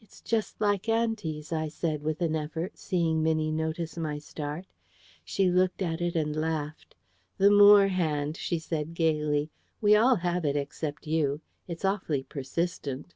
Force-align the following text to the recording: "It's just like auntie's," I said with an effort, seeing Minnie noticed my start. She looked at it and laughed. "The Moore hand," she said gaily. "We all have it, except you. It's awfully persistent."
"It's 0.00 0.22
just 0.22 0.62
like 0.62 0.88
auntie's," 0.88 1.52
I 1.52 1.68
said 1.68 2.02
with 2.02 2.22
an 2.22 2.34
effort, 2.34 2.78
seeing 2.78 3.22
Minnie 3.22 3.50
noticed 3.50 3.98
my 3.98 4.16
start. 4.18 4.64
She 5.26 5.50
looked 5.50 5.82
at 5.82 6.00
it 6.00 6.16
and 6.16 6.34
laughed. 6.34 6.94
"The 7.36 7.50
Moore 7.50 7.88
hand," 7.88 8.38
she 8.38 8.58
said 8.58 8.94
gaily. 8.94 9.50
"We 9.82 9.94
all 9.94 10.16
have 10.16 10.46
it, 10.46 10.56
except 10.56 11.06
you. 11.06 11.42
It's 11.68 11.84
awfully 11.84 12.22
persistent." 12.22 13.12